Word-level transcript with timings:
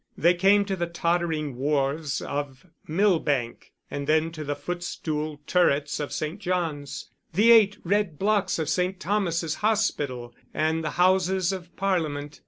They 0.17 0.33
came 0.33 0.65
to 0.65 0.75
the 0.75 0.87
tottering 0.87 1.57
wharves 1.57 2.21
of 2.21 2.65
Millbank, 2.87 3.71
and 3.91 4.07
then 4.07 4.31
to 4.31 4.43
the 4.43 4.55
footstool 4.55 5.39
turrets 5.45 5.99
of 5.99 6.11
St. 6.11 6.39
John's, 6.39 7.11
the 7.33 7.51
eight 7.51 7.77
red 7.83 8.17
blocks 8.17 8.57
of 8.57 8.67
St. 8.67 8.99
Thomas's 8.99 9.53
Hospital, 9.61 10.33
and 10.55 10.83
the 10.83 10.97
Houses 10.97 11.51
of 11.53 11.75
Parliament. 11.75 12.39